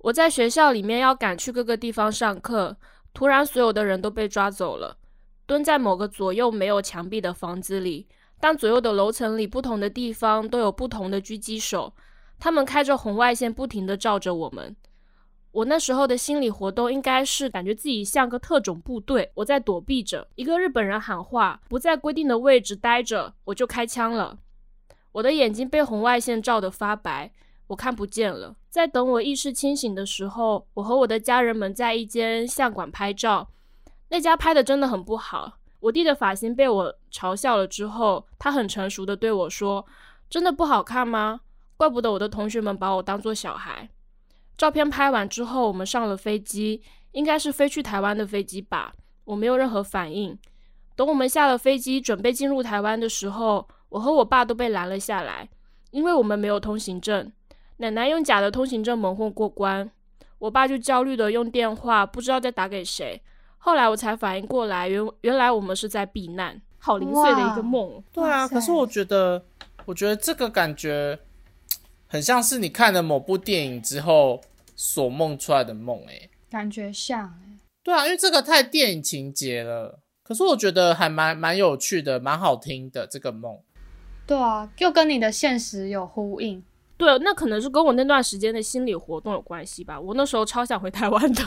[0.00, 2.76] 我在学校里面要赶去各个地方上课，
[3.14, 4.98] 突然所有的人都被抓走了，
[5.46, 8.06] 蹲在某个左右没有墙壁的房子里，
[8.38, 11.94] 但左右的楼层里不同的地方都有不同的狙击手，
[12.38, 14.76] 他们开着红外线不停地照着我们。
[15.56, 24.36] 我那时候的心理活动应该是感觉自己像个特种部队，我在躲避着一个日本人喊话，不在规定的位置待着，我就开枪了。
[25.12, 27.32] 我的眼睛被红外线照得发白，
[27.68, 28.54] 我看不见了。
[28.68, 33.48] 在等我意识清醒的时候，我和我的家人们在一间相馆拍照，
[34.10, 35.54] 那家拍的真的很不好。
[35.80, 39.86] 我弟的发型被我嘲笑了之后，他很成熟的对我说
[40.28, 41.40] ：“真的不好看吗？
[41.78, 43.88] 怪不得我的同学们把我当做小孩。”
[44.56, 48.94] 照片拍完之后，我们上了飞机，应该是飞去台湾的飞机吧。
[49.24, 50.38] 我没有任何反应。
[50.94, 55.48] 等我们下了飞机，准备进入台湾的时候，我和我爸都被拦了下来，
[55.90, 57.30] 因为我们没有通行证。
[57.78, 59.90] 奶奶用假的通行证蒙混过关，
[60.38, 63.20] 我爸就焦虑的用电话，不知道在打给谁。
[63.58, 66.58] 后来我才反应过来，原原来我们是在避难。
[66.78, 68.02] 好零碎的一个梦。
[68.12, 69.44] 对啊，可是我觉得，
[69.84, 71.18] 我觉得这个感觉。
[72.06, 74.40] 很像是你看了某部电影之后
[74.74, 80.00] 所梦出来的梦，诶，感觉像，诶，对啊，因为这个太电影情节了。
[80.22, 83.60] 可是我觉得还蛮蛮有趣的，蛮好听的这个梦。
[84.26, 86.62] 对啊，又跟你的现实有呼应。
[86.96, 90.00] 对，那可能是跟我那段时间的心理活动有关系吧。
[90.00, 91.44] 我那时候超想回台湾的。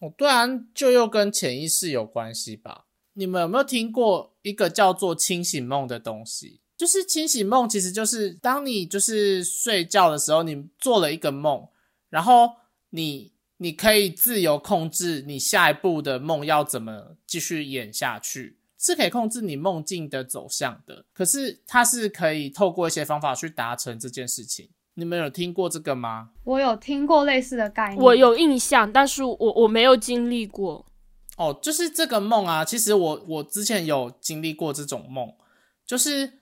[0.00, 2.86] 哦，对啊，就又跟潜意识有关系吧？
[3.12, 6.61] 你们有没有听过一个叫做清醒梦的东西？
[6.82, 11.68] 就是清醒梦，其实就是当你就是睡觉的时候，你做了一个梦，
[12.10, 12.50] 然后
[12.90, 21.04] 你你可以自由控制你下一步的梦要怎么继续演下去，是可以控制你梦境的走向的。
[21.12, 24.68] 可是它是可以透过一些方法去达成这件事情。
[24.94, 26.30] 你们有听过这个吗？
[26.42, 30.84] 我有听过类似的概念，我有印象，但是我我没有经历过。
[31.36, 35.32] 哦，就是这个梦啊，其实我我之前有经历过这种梦，
[35.86, 36.41] 就是。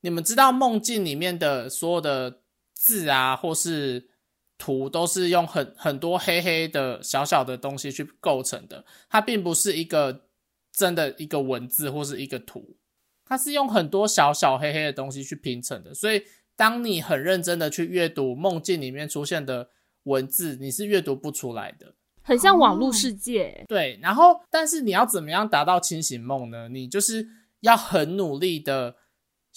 [0.00, 2.40] 你们知道梦境里面的所有的
[2.72, 4.08] 字啊，或是
[4.56, 8.84] 图，都是用很很多黑黑的小小的东西去构成的。
[9.08, 10.26] 它并不是一个
[10.72, 12.76] 真的一个文字或是一个图，
[13.24, 15.92] 它是用很多小小黑黑的东西去拼成的。
[15.92, 16.22] 所以，
[16.54, 19.70] 当你很认真的去阅读梦境里面出现的
[20.04, 23.64] 文字，你是阅读不出来的，很像网络世界。
[23.66, 26.68] 对，然后，但是你要怎么样达到清醒梦呢？
[26.68, 27.26] 你就是
[27.62, 28.94] 要很努力的。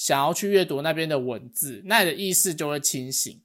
[0.01, 3.39] 想要去阅读那边的文字，那你的意识就会清醒，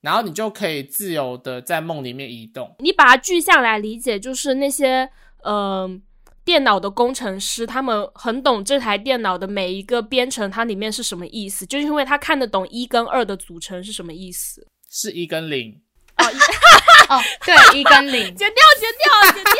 [0.00, 2.74] 然后你就可以自由的在梦里面移动。
[2.78, 5.10] 你把它具象来理解，就是那些
[5.44, 6.02] 嗯。
[6.42, 15.80] 电脑的工程师，他们很懂这台电脑的每一个编程，它里面是什么意思，就是因为他看得懂一跟二的组成是什么意思，是一跟零。
[16.16, 16.24] 哦，
[17.14, 19.52] 哦，对，一跟零， 剪掉，剪掉，剪掉，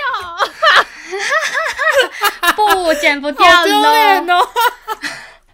[2.57, 4.48] 不剪不掉好丢脸哦，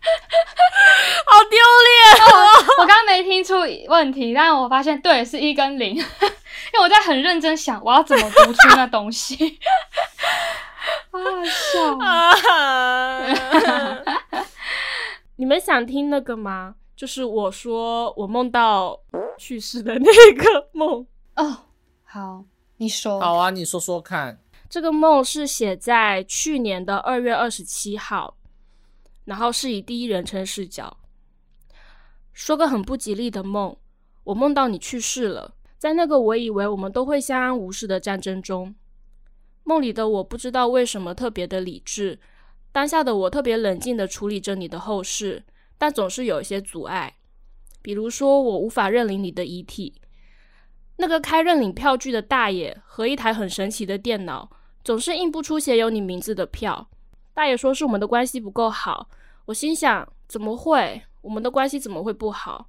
[1.26, 2.28] 好丢脸哦！
[2.78, 3.54] 我刚刚没听出
[3.88, 9.58] 问题，但我发现对，是一跟零， 因为我在很认真想我要怎么读出那东西。
[11.10, 12.34] 好笑啊！
[15.36, 16.74] 你们想听那个吗？
[16.96, 18.98] 就是我说我梦到
[19.36, 21.58] 去世的那个梦哦。
[22.04, 22.44] 好，
[22.78, 23.20] 你说。
[23.20, 24.38] 好啊，你说说看。
[24.68, 28.35] 这个梦是写在去年的二月二十七号，
[29.26, 30.96] 然后是以第一人称视角。
[32.32, 33.76] 说个很不吉利的梦，
[34.24, 38.74] 我梦到你去世了，在那个我以为我们都会相安无事的战争中。
[39.64, 42.18] 梦里的我不知道为什么特别的理智，
[42.72, 45.44] 当下的我特别冷静的处理着你的后事，
[45.76, 47.16] 但总是有一些阻碍，
[47.82, 50.00] 比如说我无法认领你的遗体。
[50.98, 54.50] 那个开认领票据的大爷和一台很神奇的电脑，
[54.84, 56.88] 总是印不出写有你名字的票。
[57.36, 59.10] 大爷说是我们的关系不够好，
[59.44, 61.02] 我心想怎么会？
[61.20, 62.66] 我们的关系怎么会不好？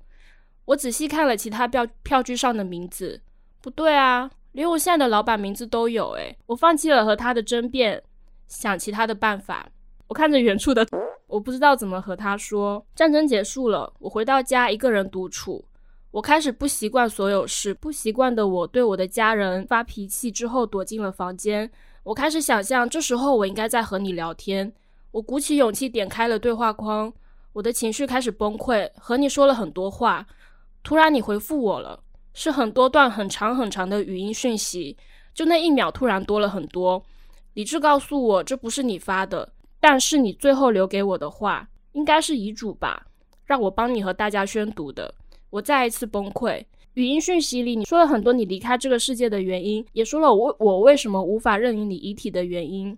[0.66, 3.22] 我仔细看了其他票票据上的名字，
[3.62, 4.30] 不对啊。
[4.52, 8.04] 连我现在的老板名字都有诶，我放弃了和他的争辩，
[8.50, 9.70] 想其他的办法。
[10.10, 10.86] 我看着远处的，
[11.28, 12.86] 我不知道怎么和他说。
[12.94, 15.64] 战争结束了，我回到家一个人独处。
[16.12, 21.72] 我开始不习惯所有事，不习惯的我对我的家人发脾气之后躲进了房间。
[22.08, 24.72] 我开始想象这时候我应该在和你聊天。
[25.12, 27.12] 我鼓起勇气点开了对话框，
[27.52, 30.26] 我的情绪开始崩溃，和你说了很多话。
[30.84, 32.02] 突然你回复我了。
[32.34, 34.96] 是很多段很长很长的语音讯息，
[35.34, 37.04] 就那一秒突然多了很多。
[37.56, 43.06] 理智告诉我这不是你发的，但是你最后留给我的话应该是遗嘱吧，
[43.44, 45.14] 让我帮你和大家宣读的。
[45.50, 46.64] 我再一次崩溃。
[46.98, 52.98] 语音讯息里你说了很多你离开这个世界的原因，也说了我我为什么无法认领你遗体的原因。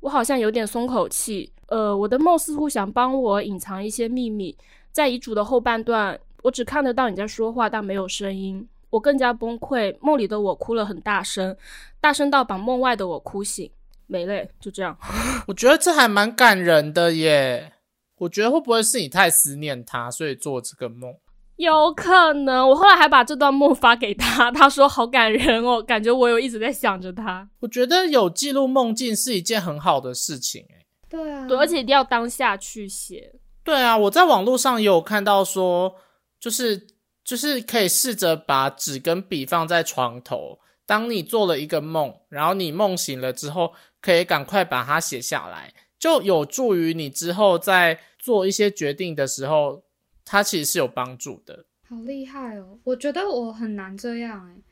[0.00, 1.52] 我好像有点松口气。
[1.66, 4.56] 呃，我的梦似乎想帮我隐藏一些秘密。
[4.92, 8.66] 在遗嘱的后半段，我只看得到你在说话，但没有声音。
[8.88, 11.54] 我更加崩溃，梦里的我哭了很大声，
[12.00, 13.70] 大声到把梦外的我哭醒。
[14.06, 14.96] 没了，就这样。
[15.46, 17.72] 我觉得这还蛮感人的耶。
[18.16, 21.14] 我觉得会不会是你太思念他，所以做这个梦？
[21.56, 22.68] 有可能。
[22.68, 27.48] 我后来还把这段梦发给他， 他说好感人哦，感觉我有一直在想着他。
[27.60, 30.86] 我觉得有记录梦境是一件很好的事情，诶。
[31.08, 33.32] 对啊，对，而且一定要当下去写。
[33.62, 35.94] 对啊，我在网络上也有看到说，
[36.40, 36.88] 就是。
[37.24, 49.82] 就是可以试着把纸跟笔放在床头，当你做了一个梦，然后你梦醒了之后，可以赶快把它写下来，就有助于你之后在做一些决定的时候，
[50.24, 51.64] 它其实是有帮助的。
[51.88, 52.78] 好厉害哦！
[52.84, 54.62] 我觉得我很难这样诶，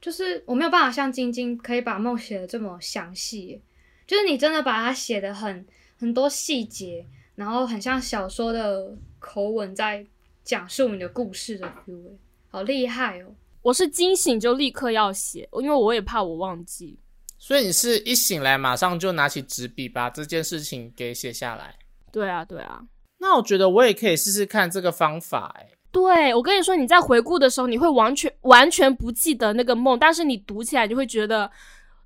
[0.00, 3.60] 就是我没有办法像晶晶可以把梦写的这么详细，
[4.06, 5.66] 就是你真的把它写的很
[5.98, 10.06] 很多细节，然后很像小说的口吻在。
[10.42, 12.16] 讲述你的故事的 feel，
[12.48, 13.26] 好厉害哦！
[13.62, 16.98] 我是惊醒就立刻要写，因为我也怕我忘记。
[17.38, 21.76] 所以你是一醒来马上就拿起纸笔把这件事情给写下来？
[22.10, 22.82] 对啊，对啊。
[23.20, 25.54] 那我觉得我也可以试试看这个方法。
[25.58, 31.50] 哎，对我跟你说，你在回顾的时候，你会完全完全不记得那个梦，但是你读起来你会觉得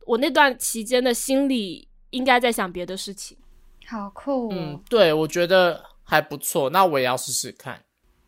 [0.07, 3.39] 我那段期间的心里应该在想别的事情。
[3.87, 4.51] 好酷！
[4.53, 6.71] 嗯，对，我觉得还不错。
[6.71, 7.81] 那我也要试试看。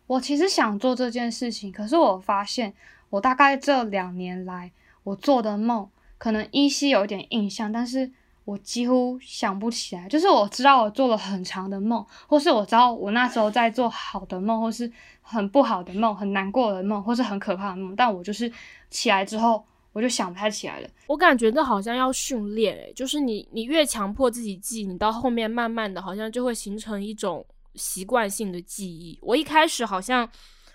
[0.07, 2.73] 我其实想做这件事情，可是我发现，
[3.11, 4.71] 我大概这两年来
[5.03, 8.13] 我做的梦，可能依稀有一点印象，但是
[8.47, 10.09] 我几乎想不起来。
[10.09, 18.51] 就是我知道我做了很长的梦，或是我知道我那时候在做好的梦，或是很不好的梦、很难过的梦，或是很可怕的梦，但我就是
[18.89, 20.89] 起来之后，我就想不太起来了。
[21.07, 27.45] 我感觉这好像要训练，诶，就是你你越强迫自己记，你到后面慢慢的好像就会形成一种。
[27.79, 30.27] 习惯性的记忆，我一开始好像，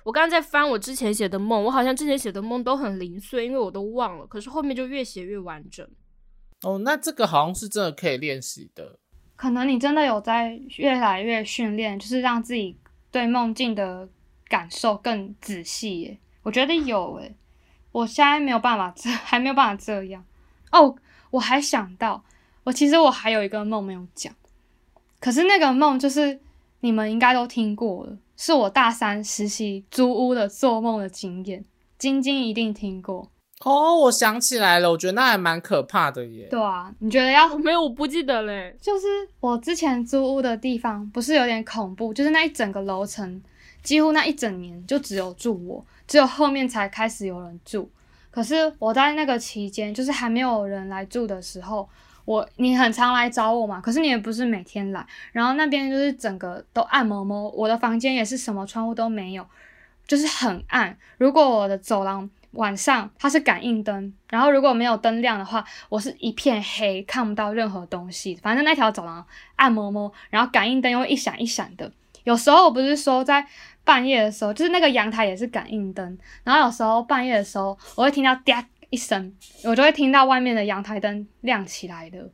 [0.04, 4.28] 我刚刚在翻我之前写的梦，我好像之前写的梦都很零碎，因为我都忘了。
[4.28, 5.84] 可是后面就越写越完整。
[6.64, 9.00] 哦，那这个好像是真的可以练习的。
[9.36, 12.78] 可能你真的有在越来越训练，就是让自己
[13.12, 14.08] 对梦境的
[14.48, 16.02] 感受更仔细。
[16.02, 16.20] 耶。
[16.44, 17.36] 我觉得有诶，
[17.92, 20.24] 我现在没有办法这，还没有办法这样。
[20.72, 20.96] 哦，
[21.32, 22.24] 我还想到，
[22.64, 24.34] 我其实我还有一个梦没有讲，
[25.20, 26.40] 可是那个梦就是。
[26.84, 31.64] 你们应该都听过了，是我大三实习租屋的做梦的经验，
[32.00, 33.30] 晶晶一定听过。
[33.64, 36.48] 哦，我想起来了，我觉得那还蛮可怕的耶。
[36.50, 38.76] 对啊，你觉得要没有，我不记得嘞。
[38.82, 39.06] 就是
[39.40, 42.14] 我之前租屋的地方，不是有点恐怖？
[42.14, 43.42] 就是那一整个楼层，
[43.84, 47.90] 几乎那一整年就只有住我，只有后面才开始有人住。
[48.32, 51.88] 可是我在那个期间，就是还没有人来住的时候，
[52.26, 55.06] 我你很常来找我嘛，可是你也不是每天来。
[55.34, 59.46] 然后那边就是整个都暗蒙蒙，我的房间也是什么窗户都没有，
[60.08, 60.98] 就是很暗。
[61.18, 68.36] 如果我的走廊晚上它是感应灯，然后如果没有灯亮的话，我是一片黑，看不到任何东西。
[68.36, 69.26] 反正那条走廊
[69.56, 71.92] 暗蒙蒙，然后感应灯又一闪一闪的。
[72.24, 73.46] 有时候我不是说在。
[73.84, 79.34] 半夜的时候，就是那个阳台也是感应灯，然后有时候半夜的时候，我会听到嗲一声，
[79.64, 82.30] 我就会听到外面的阳台灯亮起来的，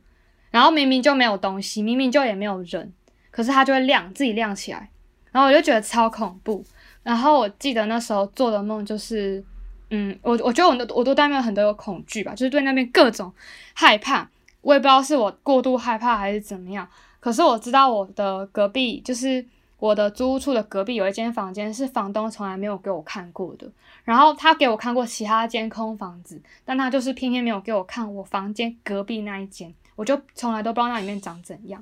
[0.50, 2.92] 然后明明就没有东西，明明就也没有人，
[3.30, 4.90] 可是它就会亮，自己亮起来，
[5.32, 6.62] 然后我就觉得超恐怖。
[7.02, 9.42] 然后我记得那时候做的梦就是，
[9.90, 13.32] 嗯，我我觉得我都我都对那边很多有恐惧吧，就是对那边各种
[13.74, 14.28] 害怕，
[14.60, 16.88] 我也不知道是我过度害怕还是怎么样，
[17.20, 19.44] 可是我知道我的隔壁就是。
[19.80, 23.70] 我的租屋处的隔壁有一间房间是房东从来没有给我看过的，
[24.02, 31.80] 然后他给我看过其他间空房子，但他就是偏偏没有给我看我房间隔壁那一间，我就从来都不知道那里面长怎样。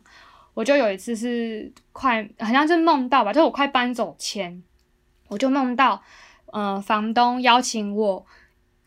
[0.53, 4.63] 我就有一次是快好像是梦到吧，就我快搬走前，
[5.29, 6.03] 我就梦到，
[6.57, 8.25] 呃，房东邀请我。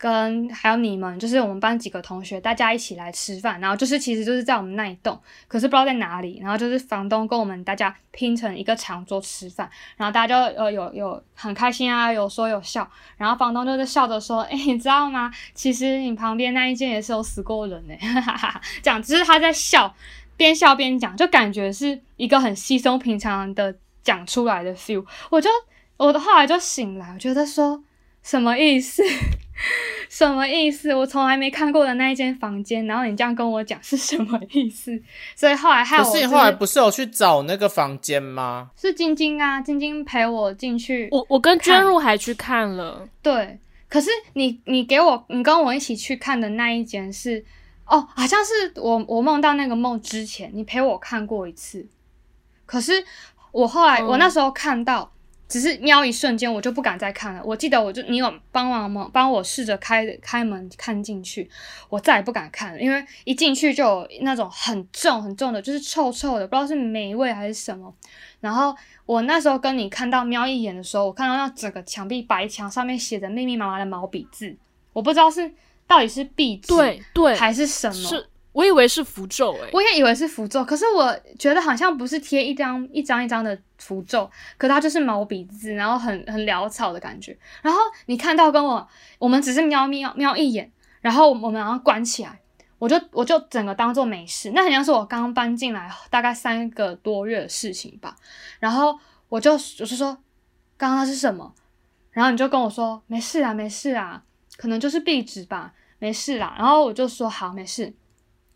[0.02, 6.38] 跟还有你们，就是我们班几个同学，大家一起来吃饭，然后就是其实就是在我们那一栋，可是不知道在哪里。
[6.40, 9.68] 然后就是房东跟我们大家拼成一个长桌吃饭，
[9.98, 12.90] 然后大家就呃有有很开心啊，有说有笑。
[13.18, 15.30] 然后房东就在笑着说：“哎，你知道吗？
[15.52, 17.94] 其实你旁边那一间也是有死过人呢。
[18.00, 19.94] ”哈哈哈，讲就是他在笑，
[20.34, 25.04] 边笑边讲，就感觉是一个很稀松平常的讲出来的 feel。
[25.28, 25.50] 我就
[26.06, 27.82] 我的后来就醒来，我觉得说
[28.22, 29.02] 什么意思？
[30.08, 30.94] 什么意思？
[30.94, 34.98] 我从来没看过的那一间房间，然后你这样跟我讲是什么意思？
[35.36, 36.02] 所以后来害我。
[36.02, 38.70] 可是你后来不是有去找那个房间吗？
[38.74, 41.08] 是晶晶啊，晶晶陪我进去。
[41.12, 43.06] 我我跟娟入还去看了。
[43.20, 47.44] 对，可是你你给我你跟我一起去看的那一间是
[47.84, 51.86] 哦，好像是我我梦到那个梦之前，你陪我看过一次。
[52.64, 53.04] 可是
[53.52, 55.12] 我后来我那时候看到。
[55.50, 57.42] 只是瞄一瞬间，我就不敢再看了。
[57.44, 59.10] 我记得，我就你有帮忙吗？
[59.12, 61.50] 帮我试着开开门看进去，
[61.88, 67.92] 我再也不敢看了，因为一进去就有那种很重很重的，就是臭臭的，不知道是霉味还是什么。
[68.38, 68.74] 然后
[69.04, 74.56] 我那时候跟你看到瞄一眼的时候，我看到那整个墙壁白墙上面写着密密麻麻的毛笔字，
[74.92, 75.52] 我不知道是
[75.88, 78.24] 到底是壁纸对对还是什么。
[78.60, 87.34] 我以为是符咒诶，我也以为是符咒，可是我觉得好像不是贴一张一张一张的符咒，可它就是毛笔字，然后很很潦草的感觉。
[87.62, 88.86] 然后你看到跟我，
[89.18, 92.38] 我们只是瞄瞄瞄一眼，然后我们然后关起来，
[92.78, 94.50] 我就 我就整个当做没事。
[94.54, 98.14] 那好像是我刚搬进来大概三个多月的事情吧。
[98.58, 98.98] 然后
[99.30, 100.12] 我就我就说，
[100.76, 101.54] 刚刚那是什么？
[102.10, 104.22] 然后你就跟我说没事啊，没事啊，
[104.58, 106.54] 可能就是壁纸吧，没事啦。
[106.58, 107.94] 然后我就说好，没事。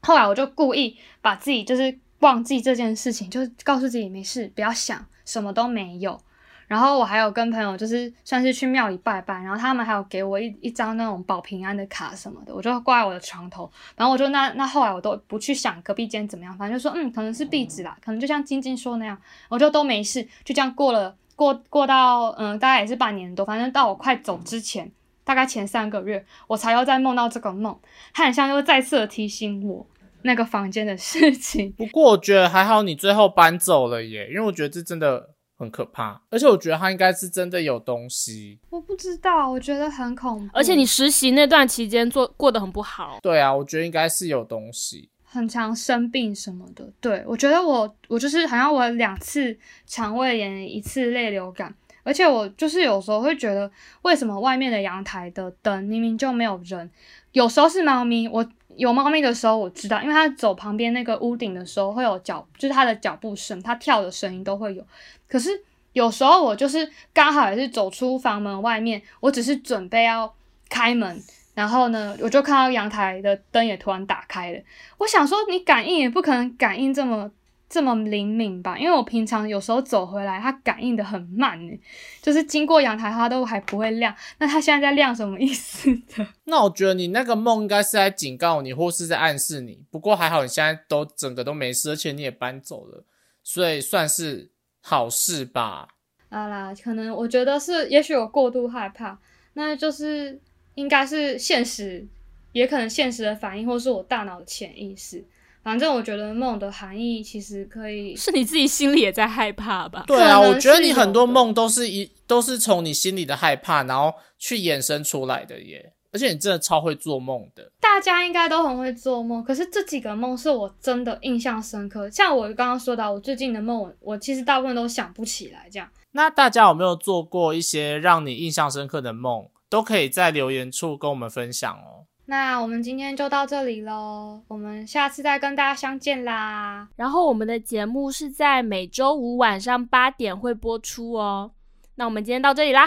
[0.05, 6.21] 后来我就故意把自己就是忘记这件事情，就告诉自己没事，不要想，什么都没有。
[6.67, 13.71] 然后我还有跟朋友就是算是去庙里拜拜，然后他们还有给我一一张那种保平安的卡什么的，我就挂在我的床头。
[13.97, 19.17] 然后我就那那后来我都不去想隔壁间怎么样，反正就说嗯，可能是壁纸啦，可能就像晶晶说那样，
[19.51, 24.91] 我就都没事，就这样过了过过到嗯大概也是半年多，反正到我快走之前，
[25.23, 27.79] 大概前三个月，我才又再梦到这个梦，
[28.15, 29.87] 它很像又再次的提醒我。
[30.25, 38.59] 那个房间的事情， 不过我觉得还好，你最后搬走了耶，因为我觉得这真的很可怕，而且我觉得他应该是真的有东西。
[38.71, 40.51] 我不知道，我觉得很恐怖。
[40.53, 43.19] 而且你实习那段期间做过得很不好。
[43.23, 46.91] 对啊，我觉得应该是有东西，很常生病什么的。
[47.01, 49.57] 对，我觉得我我就是好像我两次
[49.87, 53.71] 肠胃炎，一次类流感，而且我就是有时候会觉得，
[54.03, 56.91] 为什么外面的阳台的灯明明就没有人，
[57.33, 58.45] 有时候是猫咪，我。
[58.77, 64.85] 有猫咪的时候，我知道，因为它走旁边那个屋顶的时候会有脚，就是它的脚步声，它跳的声音都会有。
[65.29, 65.51] 可是
[65.93, 70.35] 有时候我就是刚好也是走出房门外面，我只是准备要
[70.69, 71.23] 开门，
[71.55, 74.61] 然后呢，我就看到阳台的灯也突然打开了。
[74.99, 77.31] 我想说，你感应也不可能感应这么。
[77.75, 78.79] 这么灵敏吧？
[78.79, 81.77] 因为我平常有时候走回来，它感应的很慢呢，
[82.23, 84.15] 就是经过阳台它都还不会亮。
[84.39, 86.25] 那它现在在亮什么意思的？
[86.47, 89.83] 那我觉得你那个梦应该是在警告你，或是在暗示你。
[89.91, 93.05] 不过还好你现在都整个都没事，而且你也搬走了，
[93.43, 95.89] 所以算是好事吧。
[96.29, 99.19] 啊啦，可能我觉得是，也许我过度害怕，
[99.55, 100.41] 那就是
[100.77, 102.07] 应该是现实，
[102.53, 105.25] 也可能现实的反应，或是我大脑的潜意识。
[105.65, 110.05] 反正我觉得梦的含义其实可以，是你自己心里也在害怕吧？
[110.07, 115.95] 对啊，我觉得你很多梦都是一都是从你心里的害怕，然后去衍生出来的耶。
[116.13, 122.09] 而且你真的超会做梦的，大家应该都很会做梦，可是这几个梦是我真的印象深刻。
[122.09, 125.69] 像我刚刚说到，我最近的梦，我我其实大部分都想不起来。
[125.73, 129.49] 这样，那大家有没有做过一些让你印象深刻的梦？
[129.69, 132.07] 都可以在留言处跟我们分享哦。
[132.27, 136.89] 那我们今天就到这里喽，我们下次再跟大家相见啦。
[136.97, 141.51] 然后我们的节目是在每周五晚上八点会播出哦。
[141.97, 142.87] 那我们今天到这里啦，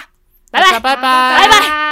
[0.52, 1.87] 拜拜拜好拜拜拜。